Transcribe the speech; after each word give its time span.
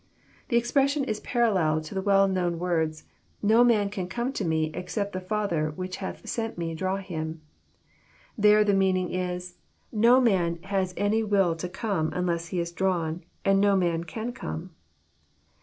The 0.49 0.57
expression 0.57 1.03
is 1.03 1.19
parallel 1.19 1.79
to 1.81 1.93
the 1.93 2.01
well 2.01 2.27
known 2.27 2.57
words," 2.57 3.03
No 3.53 3.63
man 3.63 3.87
can 3.91 4.07
come 4.07 4.33
to 4.33 4.43
Me, 4.43 4.71
except 4.73 5.13
the 5.13 5.19
Father 5.19 5.69
which 5.75 5.97
hath 5.97 6.27
sent 6.27 6.57
Me 6.57 6.73
draw 6.73 6.97
him.'* 6.97 7.39
There 8.35 8.63
the 8.63 8.73
meaning 8.73 9.13
is, 9.13 9.57
*' 9.75 9.91
No 10.07 10.19
man 10.19 10.57
has 10.63 10.95
any 10.97 11.21
will 11.21 11.55
to 11.55 11.69
come 11.69 12.09
unless 12.15 12.47
he 12.47 12.59
Is 12.59 12.71
drawn, 12.71 13.23
and 13.45 13.57
so 13.57 13.61
no 13.61 13.75
man 13.75 14.03
can 14.05 14.33
come." 14.33 14.71